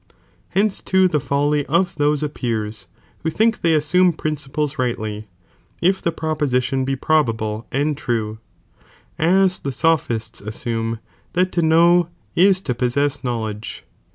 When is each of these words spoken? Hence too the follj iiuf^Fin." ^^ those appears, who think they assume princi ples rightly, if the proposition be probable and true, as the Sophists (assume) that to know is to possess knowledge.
Hence 0.49 0.81
too 0.81 1.07
the 1.07 1.19
follj 1.19 1.63
iiuf^Fin." 1.63 1.93
^^ 1.93 1.93
those 1.93 2.23
appears, 2.23 2.87
who 3.21 3.29
think 3.29 3.61
they 3.61 3.75
assume 3.75 4.13
princi 4.13 4.51
ples 4.51 4.79
rightly, 4.79 5.27
if 5.79 6.01
the 6.01 6.11
proposition 6.11 6.85
be 6.85 6.95
probable 6.95 7.67
and 7.71 7.95
true, 7.95 8.39
as 9.19 9.59
the 9.59 9.71
Sophists 9.71 10.41
(assume) 10.41 10.97
that 11.33 11.51
to 11.51 11.61
know 11.61 12.09
is 12.35 12.61
to 12.61 12.73
possess 12.73 13.23
knowledge. 13.23 13.83